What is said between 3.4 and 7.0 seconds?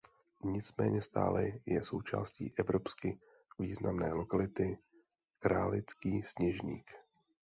významné lokality Králický Sněžník.